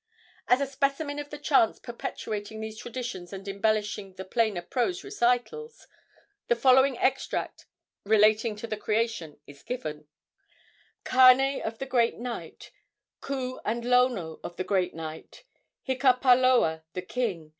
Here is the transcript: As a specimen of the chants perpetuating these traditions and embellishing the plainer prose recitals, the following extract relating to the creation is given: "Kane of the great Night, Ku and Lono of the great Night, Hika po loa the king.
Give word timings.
As 0.47 0.59
a 0.59 0.65
specimen 0.65 1.19
of 1.19 1.29
the 1.29 1.37
chants 1.37 1.77
perpetuating 1.77 2.59
these 2.59 2.75
traditions 2.79 3.31
and 3.31 3.47
embellishing 3.47 4.15
the 4.15 4.25
plainer 4.25 4.63
prose 4.63 5.03
recitals, 5.03 5.85
the 6.47 6.55
following 6.55 6.97
extract 6.97 7.67
relating 8.03 8.55
to 8.55 8.65
the 8.65 8.77
creation 8.77 9.39
is 9.45 9.61
given: 9.61 10.07
"Kane 11.05 11.61
of 11.61 11.77
the 11.77 11.85
great 11.85 12.17
Night, 12.17 12.71
Ku 13.19 13.59
and 13.63 13.85
Lono 13.85 14.39
of 14.43 14.55
the 14.57 14.63
great 14.63 14.95
Night, 14.95 15.43
Hika 15.87 16.19
po 16.19 16.33
loa 16.33 16.83
the 16.93 17.03
king. 17.03 17.49